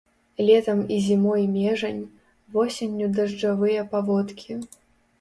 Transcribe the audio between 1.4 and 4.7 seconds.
межань, восенню дажджавыя паводкі.